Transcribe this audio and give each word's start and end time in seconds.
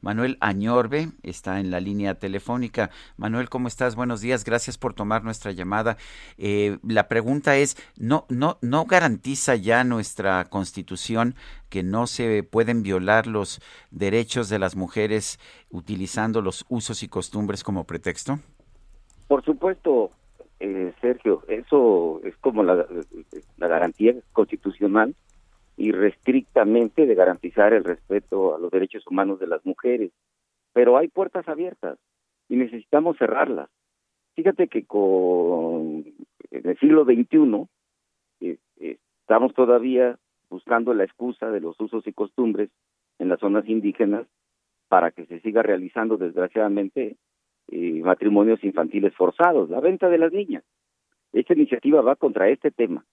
Manuel 0.00 0.36
Añorbe 0.40 1.08
está 1.22 1.60
en 1.60 1.70
la 1.70 1.80
línea 1.80 2.14
telefónica. 2.14 2.90
Manuel, 3.16 3.48
¿cómo 3.48 3.68
estás? 3.68 3.96
Buenos 3.96 4.20
días. 4.20 4.44
Gracias 4.44 4.78
por 4.78 4.94
tomar 4.94 5.24
nuestra 5.24 5.52
llamada. 5.52 5.96
Eh, 6.36 6.78
la 6.86 7.08
pregunta 7.08 7.56
es, 7.56 7.76
¿no, 7.98 8.26
no, 8.28 8.58
¿no 8.62 8.84
garantiza 8.84 9.56
ya 9.56 9.84
nuestra 9.84 10.44
constitución 10.44 11.34
que 11.68 11.82
no 11.82 12.06
se 12.06 12.42
pueden 12.42 12.82
violar 12.82 13.26
los 13.26 13.60
derechos 13.90 14.48
de 14.48 14.58
las 14.58 14.76
mujeres 14.76 15.38
utilizando 15.70 16.40
los 16.42 16.64
usos 16.68 17.02
y 17.02 17.08
costumbres 17.08 17.64
como 17.64 17.84
pretexto? 17.84 18.38
Por 19.26 19.44
supuesto, 19.44 20.10
eh, 20.60 20.92
Sergio, 21.00 21.42
eso 21.48 22.20
es 22.24 22.36
como 22.38 22.62
la 22.62 22.86
garantía 23.58 24.14
constitucional 24.32 25.14
y 25.78 25.92
restrictamente 25.92 27.06
de 27.06 27.14
garantizar 27.14 27.72
el 27.72 27.84
respeto 27.84 28.56
a 28.56 28.58
los 28.58 28.70
derechos 28.70 29.06
humanos 29.06 29.38
de 29.38 29.46
las 29.46 29.64
mujeres. 29.64 30.10
Pero 30.72 30.96
hay 30.98 31.06
puertas 31.06 31.48
abiertas 31.48 31.98
y 32.48 32.56
necesitamos 32.56 33.16
cerrarlas. 33.16 33.70
Fíjate 34.34 34.66
que 34.66 34.84
en 34.88 36.68
el 36.68 36.78
siglo 36.78 37.04
XXI 37.04 37.68
eh, 38.40 38.58
eh, 38.80 38.98
estamos 39.20 39.54
todavía 39.54 40.18
buscando 40.50 40.94
la 40.94 41.04
excusa 41.04 41.50
de 41.50 41.60
los 41.60 41.78
usos 41.80 42.04
y 42.08 42.12
costumbres 42.12 42.70
en 43.20 43.28
las 43.28 43.38
zonas 43.38 43.68
indígenas 43.68 44.26
para 44.88 45.12
que 45.12 45.26
se 45.26 45.40
siga 45.40 45.62
realizando 45.62 46.16
desgraciadamente 46.16 47.16
eh, 47.68 48.00
matrimonios 48.02 48.64
infantiles 48.64 49.14
forzados, 49.14 49.70
la 49.70 49.80
venta 49.80 50.08
de 50.08 50.18
las 50.18 50.32
niñas. 50.32 50.64
Esta 51.32 51.52
iniciativa 51.52 52.00
va 52.00 52.16
contra 52.16 52.48
este 52.48 52.72
tema 52.72 53.04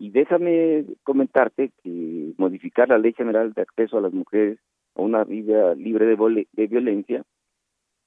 y 0.00 0.08
déjame 0.08 0.86
comentarte 1.02 1.72
que 1.82 2.32
modificar 2.38 2.88
la 2.88 2.96
Ley 2.96 3.12
General 3.12 3.52
de 3.52 3.60
Acceso 3.60 3.98
a 3.98 4.00
las 4.00 4.14
Mujeres 4.14 4.58
a 4.94 5.02
una 5.02 5.24
vida 5.24 5.74
libre 5.74 6.06
de, 6.06 6.48
de 6.50 6.66
violencia, 6.66 7.22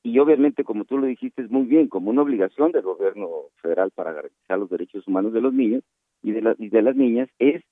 y 0.02 0.18
obviamente, 0.18 0.64
como 0.64 0.86
tú 0.86 0.98
lo 0.98 1.06
dijiste 1.06 1.44
muy 1.50 1.66
bien, 1.66 1.88
como 1.88 2.10
una 2.10 2.24
obligación 2.24 2.72
del 2.72 2.82
gobierno 2.82 3.30
federal 3.62 3.92
para 3.92 4.12
garantizar 4.12 4.58
los 4.58 4.72
derechos 4.72 5.08
humanos 5.08 5.34
de 5.34 5.42
los 5.42 5.54
niños 5.54 5.84
y 6.24 6.32
de, 6.32 6.42
las 6.42 6.60
y 6.60 6.70
de 6.70 6.82
las 6.82 6.96
niñas, 6.96 7.30
es 7.38 7.64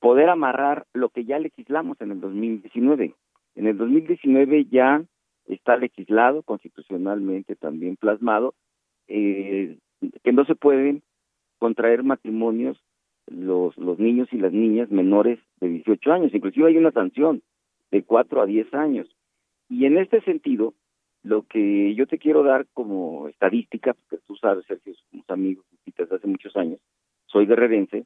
poder 0.00 0.30
amarrar 0.30 0.86
lo 0.94 1.10
que 1.10 1.26
ya 1.26 1.38
legislamos 1.38 2.00
en 2.00 2.12
el 2.12 2.20
2019. 2.22 3.14
En 3.56 3.66
el 3.66 3.76
2019 3.76 4.64
ya 4.70 5.04
está 5.46 5.76
legislado, 5.76 6.42
constitucionalmente 6.42 7.56
también 7.56 7.96
plasmado, 7.96 8.54
eh, 9.06 9.76
que 10.22 10.32
no 10.32 10.46
se 10.46 10.54
pueden 10.54 11.02
contraer 11.58 12.02
matrimonios 12.04 12.82
los, 13.26 13.76
los 13.76 13.98
niños 13.98 14.28
y 14.32 14.38
las 14.38 14.52
niñas 14.52 14.90
menores 14.90 15.38
de 15.60 15.68
18 15.68 16.12
años. 16.12 16.34
Inclusive 16.34 16.68
hay 16.68 16.76
una 16.76 16.92
sanción 16.92 17.42
de 17.90 18.02
4 18.02 18.42
a 18.42 18.46
10 18.46 18.74
años. 18.74 19.08
Y 19.68 19.86
en 19.86 19.98
este 19.98 20.20
sentido, 20.22 20.74
lo 21.22 21.42
que 21.42 21.94
yo 21.94 22.06
te 22.06 22.18
quiero 22.18 22.42
dar 22.42 22.66
como 22.74 23.28
estadística, 23.28 23.94
porque 23.94 24.22
tú 24.26 24.36
sabes, 24.36 24.64
Sergio, 24.66 24.94
somos 25.10 25.28
amigos 25.30 25.64
desde 25.96 26.16
hace 26.16 26.26
muchos 26.26 26.54
años, 26.56 26.80
soy 27.26 27.46
guerrerense, 27.46 28.04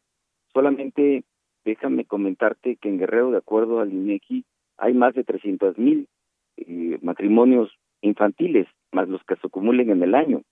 solamente 0.53 1.25
déjame 1.65 2.05
comentarte 2.05 2.77
que 2.77 2.89
en 2.89 2.99
Guerrero, 2.99 3.31
de 3.31 3.39
acuerdo 3.39 3.81
al 3.81 3.93
INEGI, 3.93 4.45
hay 4.77 4.95
más 4.95 5.15
de 5.15 5.25
300 5.25 5.77
mil 5.79 6.09
eh, 6.57 6.99
matrimonios 7.03 7.71
infantiles, 8.01 8.67
más 8.93 9.09
los 9.09 9.23
que 9.25 9.37
se 9.37 9.47
acumulen 9.47 9.91
en 9.91 10.03
el 10.03 10.15
año. 10.15 10.43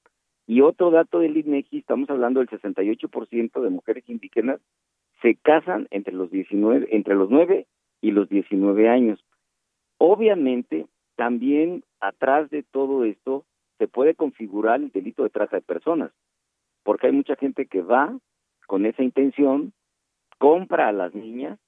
Y 0.47 0.61
otro 0.61 0.91
dato 0.91 1.19
del 1.19 1.37
INEGI, 1.37 1.79
estamos 1.79 2.09
hablando 2.09 2.41
del 2.41 2.49
68% 2.49 3.61
de 3.61 3.71
mujeres 3.71 4.09
indígenas 4.09 4.61
se 5.23 5.35
casan 5.35 5.89
entre 5.91 6.15
los 6.15 6.31
19, 6.31 6.89
entre 6.91 7.15
los 7.15 7.31
9 7.31 7.67
y 8.01 8.11
los 8.13 8.29
19 8.29 8.89
años. 8.89 9.25
Obviamente, 9.99 10.87
también 11.17 11.83
atrás 12.01 12.51
de 12.51 12.63
todo 12.63 13.05
esto 13.05 13.45
se 13.79 13.89
puede 13.89 14.15
configurar 14.15 14.81
el 14.81 14.91
delito 14.91 15.23
de 15.23 15.31
trata 15.31 15.57
de 15.57 15.63
personas, 15.63 16.13
porque 16.85 17.09
hay 17.09 17.13
mucha 17.13 17.37
gente 17.37 17.67
que 17.67 17.83
va 17.83 18.17
con 18.67 18.87
esa 18.87 19.03
intención, 19.03 19.73
compra 20.39 20.89
a 20.89 20.93
las 20.93 21.15
niñas 21.15 21.59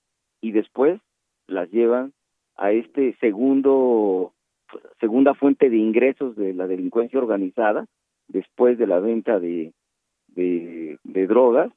y 0.41 0.53
después 0.53 1.00
las 1.47 1.71
llevan 1.71 2.12
a 2.56 2.72
este 2.72 3.17
segundo 3.21 4.34
segunda 5.00 5.34
fuente 5.34 5.71
de 5.71 5.78
ingresos 5.78 6.37
de 6.37 6.53
la 6.53 6.67
delincuencia 6.67 7.19
organizada 7.19 7.87
después 8.28 8.78
de 8.78 8.87
la 8.87 9.00
venta 9.00 9.41
de, 9.41 9.72
de, 10.28 11.27
drogas, 11.27 11.72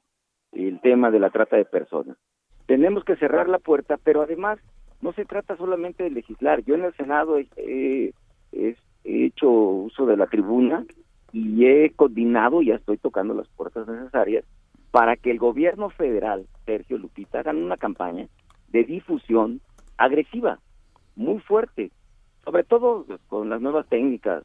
el 0.52 0.80
tema 0.80 1.10
de 1.10 1.18
la 1.18 1.30
trata 1.30 1.56
de 1.56 1.64
personas. 1.64 2.16
Tenemos 2.66 3.04
que 3.04 3.16
cerrar 3.16 3.48
la 3.48 3.58
puerta, 3.58 3.98
pero 4.02 4.22
además 4.22 4.58
no 5.00 5.12
se 5.12 5.24
trata 5.24 5.56
solamente 5.56 6.04
de 6.04 6.10
legislar. 6.10 6.62
Yo 6.64 6.74
en 6.74 6.84
el 6.84 6.94
Senado 6.94 7.38
he, 7.38 8.12
hecho 9.04 9.50
uso 9.50 10.06
de 10.06 10.16
la 10.16 10.26
tribuna 10.26 10.84
y 11.32 11.66
he 11.66 11.90
coordinado, 11.90 12.62
ya 12.62 12.76
estoy 12.76 12.98
tocando 12.98 13.34
las 13.34 13.48
puertas 13.48 13.88
necesarias, 13.88 14.44
para 14.92 15.16
que 15.16 15.30
el 15.30 15.38
gobierno 15.38 15.90
federal, 15.90 16.46
Sergio 16.66 16.98
Lupita, 16.98 17.40
hagan 17.40 17.56
una 17.56 17.78
campaña 17.78 18.28
de 18.68 18.84
difusión 18.84 19.60
agresiva, 19.96 20.60
muy 21.16 21.40
fuerte, 21.40 21.90
sobre 22.44 22.62
todo 22.62 23.06
con 23.28 23.48
las 23.48 23.60
nuevas 23.60 23.86
técnicas 23.88 24.44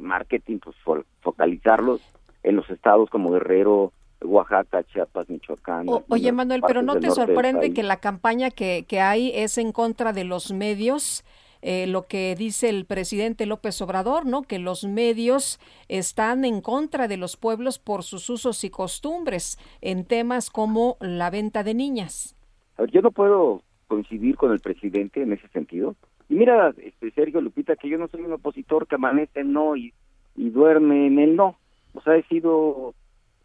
marketing, 0.00 0.58
pues 0.58 0.76
focalizarlos 1.20 2.00
en 2.42 2.56
los 2.56 2.68
estados 2.70 3.10
como 3.10 3.30
Guerrero, 3.30 3.92
Oaxaca, 4.22 4.84
Chiapas, 4.84 5.28
Michoacán. 5.28 5.86
oye, 6.08 6.32
Manuel, 6.32 6.62
pero 6.66 6.82
¿no 6.82 6.98
te 6.98 7.10
sorprende 7.10 7.72
que 7.72 7.82
la 7.82 7.98
campaña 7.98 8.50
que, 8.50 8.84
que 8.86 9.00
hay 9.00 9.32
es 9.34 9.58
en 9.58 9.72
contra 9.72 10.12
de 10.12 10.24
los 10.24 10.52
medios? 10.52 11.24
Eh, 11.64 11.86
lo 11.86 12.08
que 12.08 12.34
dice 12.34 12.68
el 12.68 12.86
presidente 12.86 13.46
López 13.46 13.80
Obrador, 13.82 14.26
¿no? 14.26 14.42
Que 14.42 14.58
los 14.58 14.82
medios 14.82 15.60
están 15.86 16.44
en 16.44 16.60
contra 16.60 17.06
de 17.06 17.16
los 17.16 17.36
pueblos 17.36 17.78
por 17.78 18.02
sus 18.02 18.28
usos 18.28 18.64
y 18.64 18.70
costumbres 18.70 19.58
en 19.80 20.04
temas 20.04 20.50
como 20.50 20.96
la 21.00 21.30
venta 21.30 21.62
de 21.62 21.74
niñas. 21.74 22.34
A 22.76 22.82
ver, 22.82 22.90
yo 22.90 23.00
no 23.00 23.12
puedo 23.12 23.62
coincidir 23.86 24.36
con 24.36 24.50
el 24.50 24.58
presidente 24.58 25.22
en 25.22 25.34
ese 25.34 25.46
sentido. 25.48 25.94
Y 26.32 26.34
mira, 26.34 26.72
este, 26.78 27.10
Sergio 27.10 27.42
Lupita, 27.42 27.76
que 27.76 27.90
yo 27.90 27.98
no 27.98 28.08
soy 28.08 28.22
un 28.22 28.32
opositor 28.32 28.86
que 28.86 28.94
amanece 28.94 29.40
en 29.40 29.52
no 29.52 29.76
y, 29.76 29.92
duerme 30.34 31.06
en 31.06 31.18
el 31.18 31.36
no. 31.36 31.58
O 31.92 32.00
sea, 32.00 32.16
he 32.16 32.22
sido 32.22 32.94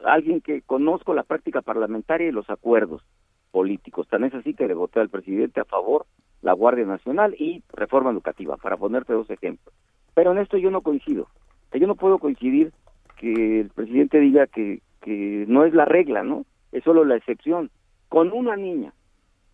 alguien 0.05 0.39
que 0.39 0.61
conozco 0.61 1.13
la 1.13 1.23
práctica 1.23 1.61
parlamentaria 1.61 2.29
y 2.29 2.31
los 2.31 2.49
acuerdos 2.49 3.03
políticos. 3.51 4.07
Tan 4.07 4.23
es 4.23 4.33
así 4.33 4.53
que 4.53 4.69
le 4.69 4.73
voté 4.73 5.01
al 5.01 5.09
presidente 5.09 5.59
a 5.59 5.65
favor 5.65 6.05
la 6.41 6.53
Guardia 6.53 6.85
Nacional 6.85 7.35
y 7.37 7.61
reforma 7.73 8.11
educativa, 8.11 8.55
para 8.55 8.77
ponerte 8.77 9.11
dos 9.11 9.29
ejemplos. 9.29 9.75
Pero 10.13 10.31
en 10.31 10.37
esto 10.37 10.55
yo 10.55 10.71
no 10.71 10.79
coincido. 10.79 11.27
Yo 11.73 11.87
no 11.87 11.95
puedo 11.95 12.19
coincidir 12.19 12.71
que 13.17 13.59
el 13.59 13.69
presidente 13.69 14.17
diga 14.21 14.47
que, 14.47 14.79
que 15.01 15.43
no 15.49 15.65
es 15.65 15.73
la 15.73 15.83
regla, 15.83 16.23
¿no? 16.23 16.45
Es 16.71 16.85
solo 16.85 17.03
la 17.03 17.17
excepción. 17.17 17.69
Con 18.07 18.31
una 18.31 18.55
niña 18.55 18.93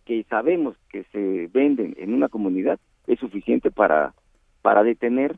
que 0.04 0.22
sabemos 0.30 0.76
que 0.88 1.02
se 1.10 1.50
venden 1.52 1.96
en 1.98 2.14
una 2.14 2.28
comunidad, 2.28 2.78
es 3.06 3.18
suficiente 3.18 3.70
para, 3.70 4.14
para 4.62 4.82
detener 4.82 5.36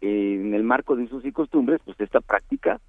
eh, 0.00 0.38
en 0.40 0.54
el 0.54 0.64
marco 0.64 0.96
de 0.96 1.04
usos 1.04 1.24
y 1.24 1.32
costumbres 1.32 1.80
pues 1.84 2.00
esta 2.00 2.20
práctica 2.20 2.80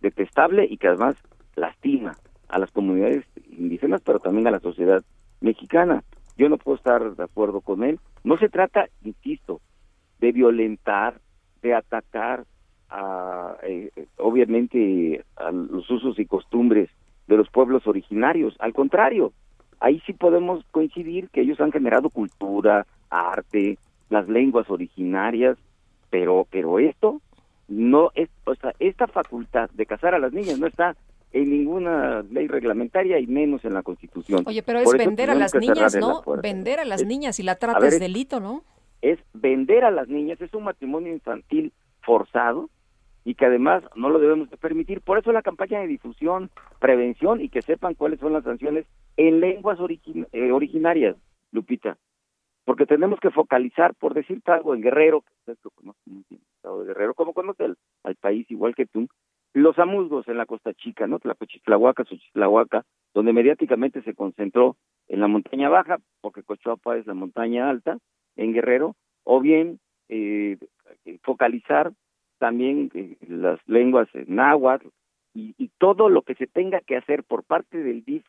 detestable 0.00 0.66
y 0.68 0.76
que 0.78 0.88
además 0.88 1.16
lastima 1.54 2.16
a 2.48 2.58
las 2.58 2.70
comunidades 2.70 3.24
indígenas 3.50 4.02
pero 4.04 4.18
también 4.18 4.46
a 4.46 4.50
la 4.50 4.60
sociedad 4.60 5.02
mexicana. 5.40 6.02
Yo 6.36 6.48
no 6.48 6.58
puedo 6.58 6.76
estar 6.76 7.16
de 7.16 7.24
acuerdo 7.24 7.60
con 7.60 7.82
él. 7.82 7.98
No 8.24 8.36
se 8.36 8.48
trata, 8.48 8.88
insisto, 9.02 9.60
de 10.20 10.32
violentar, 10.32 11.20
de 11.62 11.74
atacar 11.74 12.44
a, 12.90 13.56
eh, 13.62 13.90
obviamente 14.18 15.24
a 15.36 15.50
los 15.50 15.90
usos 15.90 16.18
y 16.18 16.26
costumbres 16.26 16.90
de 17.26 17.36
los 17.36 17.48
pueblos 17.50 17.86
originarios. 17.86 18.54
Al 18.58 18.72
contrario, 18.72 19.32
ahí 19.80 20.00
sí 20.06 20.12
podemos 20.12 20.64
coincidir 20.70 21.28
que 21.30 21.40
ellos 21.40 21.60
han 21.60 21.72
generado 21.72 22.10
cultura, 22.10 22.86
arte, 23.10 23.78
las 24.08 24.28
lenguas 24.28 24.70
originarias, 24.70 25.58
pero 26.10 26.46
pero 26.50 26.78
esto 26.78 27.20
no 27.68 28.10
es, 28.14 28.28
o 28.44 28.54
sea, 28.54 28.74
esta 28.78 29.06
facultad 29.06 29.70
de 29.70 29.86
casar 29.86 30.14
a 30.14 30.18
las 30.18 30.32
niñas 30.32 30.58
no 30.58 30.66
está 30.66 30.96
en 31.32 31.50
ninguna 31.50 32.22
ley 32.30 32.46
reglamentaria 32.46 33.18
y 33.18 33.26
menos 33.26 33.64
en 33.64 33.74
la 33.74 33.82
Constitución. 33.82 34.44
Oye, 34.46 34.62
pero 34.62 34.78
es 34.78 34.92
vender 34.92 35.30
a 35.30 35.34
las 35.34 35.54
niñas, 35.54 35.96
¿no? 35.96 36.22
Vender 36.42 36.80
a 36.80 36.84
las 36.84 37.04
niñas 37.04 37.38
y 37.40 37.42
la 37.42 37.56
trata 37.56 37.86
es 37.86 38.00
delito, 38.00 38.40
¿no? 38.40 38.62
Es 39.02 39.18
vender 39.34 39.84
a 39.84 39.90
las 39.90 40.08
niñas, 40.08 40.40
es 40.40 40.54
un 40.54 40.64
matrimonio 40.64 41.12
infantil 41.12 41.72
forzado 42.02 42.70
y 43.24 43.34
que 43.34 43.44
además 43.44 43.82
no 43.96 44.08
lo 44.08 44.18
debemos 44.18 44.48
de 44.50 44.56
permitir. 44.56 45.00
Por 45.00 45.18
eso 45.18 45.32
la 45.32 45.42
campaña 45.42 45.80
de 45.80 45.88
difusión, 45.88 46.48
prevención 46.78 47.40
y 47.40 47.48
que 47.48 47.60
sepan 47.60 47.94
cuáles 47.94 48.20
son 48.20 48.32
las 48.32 48.44
sanciones 48.44 48.86
en 49.16 49.40
lenguas 49.40 49.78
eh, 50.32 50.52
originarias, 50.52 51.16
Lupita. 51.50 51.98
Porque 52.66 52.84
tenemos 52.84 53.20
que 53.20 53.30
focalizar, 53.30 53.94
por 53.94 54.12
decirte 54.12 54.50
algo, 54.50 54.74
en 54.74 54.82
Guerrero, 54.82 55.22
que 55.22 55.32
usted 55.32 55.56
lo 55.62 55.70
conoce 55.70 56.00
muy 56.04 56.24
bien, 56.28 56.42
Estado 56.56 56.80
de 56.80 56.86
Guerrero, 56.88 57.14
como 57.14 57.32
conoce 57.32 57.64
al 58.02 58.16
país 58.16 58.50
igual 58.50 58.74
que 58.74 58.86
tú, 58.86 59.06
los 59.54 59.78
amuzgos 59.78 60.26
en 60.26 60.36
la 60.36 60.46
Costa 60.46 60.74
Chica, 60.74 61.06
¿no? 61.06 61.20
Tlacochitlahuaca, 61.20 62.04
Xochitlahuaca, 62.04 62.82
donde 63.14 63.32
mediáticamente 63.32 64.02
se 64.02 64.14
concentró 64.14 64.76
en 65.06 65.20
la 65.20 65.28
montaña 65.28 65.68
baja, 65.68 65.98
porque 66.20 66.42
Cochuapa 66.42 66.96
es 66.96 67.06
la 67.06 67.14
montaña 67.14 67.70
alta, 67.70 67.98
en 68.34 68.52
Guerrero, 68.52 68.96
o 69.22 69.40
bien 69.40 69.78
eh, 70.08 70.58
focalizar 71.22 71.92
también 72.38 72.90
eh, 72.94 73.16
las 73.28 73.60
lenguas 73.68 74.08
náhuatl 74.26 74.88
y, 75.34 75.54
y, 75.56 75.70
todo 75.78 76.08
lo 76.08 76.22
que 76.22 76.34
se 76.34 76.48
tenga 76.48 76.80
que 76.80 76.96
hacer 76.96 77.22
por 77.22 77.44
parte 77.44 77.78
del 77.78 78.04
DIF 78.04 78.24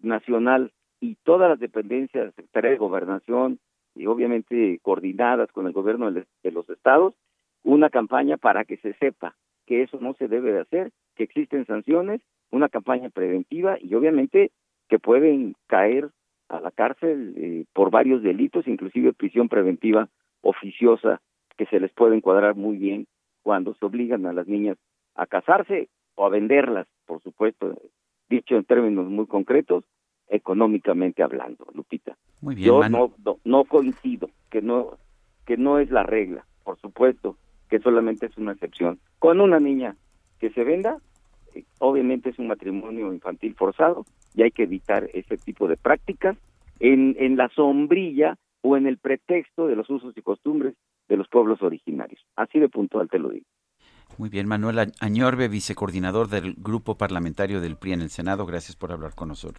nacional 0.00 0.72
y 1.00 1.16
todas 1.24 1.50
las 1.50 1.58
dependencias 1.58 2.32
de 2.36 2.76
gobernación 2.76 3.58
y 4.00 4.06
obviamente 4.06 4.78
coordinadas 4.82 5.52
con 5.52 5.66
el 5.66 5.72
gobierno 5.72 6.10
de 6.10 6.50
los 6.50 6.68
estados, 6.70 7.14
una 7.62 7.90
campaña 7.90 8.38
para 8.38 8.64
que 8.64 8.78
se 8.78 8.94
sepa 8.94 9.36
que 9.66 9.82
eso 9.82 9.98
no 10.00 10.14
se 10.14 10.26
debe 10.26 10.52
de 10.52 10.60
hacer, 10.60 10.90
que 11.14 11.24
existen 11.24 11.66
sanciones, 11.66 12.22
una 12.50 12.68
campaña 12.68 13.10
preventiva 13.10 13.76
y 13.80 13.94
obviamente 13.94 14.50
que 14.88 14.98
pueden 14.98 15.54
caer 15.66 16.10
a 16.48 16.60
la 16.60 16.70
cárcel 16.70 17.34
eh, 17.36 17.64
por 17.72 17.90
varios 17.90 18.22
delitos, 18.22 18.66
inclusive 18.66 19.12
prisión 19.12 19.48
preventiva 19.48 20.08
oficiosa, 20.40 21.20
que 21.56 21.66
se 21.66 21.78
les 21.78 21.92
puede 21.92 22.16
encuadrar 22.16 22.56
muy 22.56 22.78
bien 22.78 23.06
cuando 23.42 23.74
se 23.74 23.84
obligan 23.84 24.26
a 24.26 24.32
las 24.32 24.48
niñas 24.48 24.78
a 25.14 25.26
casarse 25.26 25.88
o 26.14 26.24
a 26.24 26.30
venderlas, 26.30 26.88
por 27.06 27.22
supuesto, 27.22 27.76
dicho 28.28 28.56
en 28.56 28.64
términos 28.64 29.06
muy 29.06 29.26
concretos, 29.26 29.84
económicamente 30.28 31.22
hablando, 31.22 31.66
Lupita. 31.74 32.09
Muy 32.40 32.54
bien, 32.54 32.68
Yo 32.68 32.88
no, 32.88 33.12
no, 33.24 33.38
no 33.44 33.64
coincido 33.64 34.30
que 34.50 34.62
no 34.62 34.98
que 35.46 35.56
no 35.56 35.78
es 35.78 35.90
la 35.90 36.04
regla, 36.04 36.46
por 36.62 36.78
supuesto, 36.78 37.36
que 37.68 37.80
solamente 37.80 38.26
es 38.26 38.36
una 38.36 38.52
excepción. 38.52 39.00
Con 39.18 39.40
una 39.40 39.58
niña 39.58 39.96
que 40.38 40.50
se 40.50 40.62
venda, 40.62 40.98
eh, 41.54 41.64
obviamente 41.80 42.30
es 42.30 42.38
un 42.38 42.46
matrimonio 42.46 43.12
infantil 43.12 43.54
forzado 43.54 44.06
y 44.34 44.42
hay 44.42 44.52
que 44.52 44.62
evitar 44.62 45.08
ese 45.12 45.36
tipo 45.36 45.66
de 45.66 45.76
prácticas 45.76 46.36
en, 46.78 47.16
en 47.18 47.36
la 47.36 47.48
sombrilla 47.48 48.36
o 48.62 48.76
en 48.76 48.86
el 48.86 48.98
pretexto 48.98 49.66
de 49.66 49.76
los 49.76 49.90
usos 49.90 50.16
y 50.16 50.22
costumbres 50.22 50.74
de 51.08 51.16
los 51.16 51.28
pueblos 51.28 51.62
originarios. 51.62 52.24
Así 52.36 52.58
de 52.60 52.68
puntual 52.68 53.08
te 53.08 53.18
lo 53.18 53.30
digo. 53.30 53.46
Muy 54.18 54.28
bien, 54.28 54.46
Manuel 54.46 54.92
Añorbe, 55.00 55.48
vicecoordinador 55.48 56.28
del 56.28 56.54
Grupo 56.54 56.96
Parlamentario 56.96 57.60
del 57.60 57.76
PRI 57.76 57.92
en 57.92 58.02
el 58.02 58.10
Senado. 58.10 58.44
Gracias 58.46 58.76
por 58.76 58.92
hablar 58.92 59.14
con 59.14 59.28
nosotros. 59.28 59.58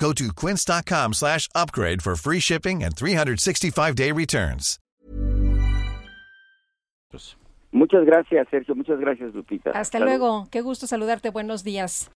Go 0.00 0.12
to 0.14 0.32
quince.com 0.32 1.12
slash 1.12 1.48
upgrade 1.54 2.02
for 2.02 2.16
free 2.16 2.40
shipping 2.40 2.82
and 2.82 2.96
365-day 2.96 4.12
returns. 4.12 4.78
Muchas 7.72 8.04
gracias, 8.04 8.48
Sergio. 8.50 8.74
Muchas 8.74 8.98
gracias, 8.98 9.34
Lupita. 9.34 9.70
Hasta, 9.72 10.00
luego. 10.00 10.48
Qué 10.50 10.62
gusto 10.62 10.86
saludarte. 10.86 11.30
Buenos 11.30 11.62
días. 11.64 12.10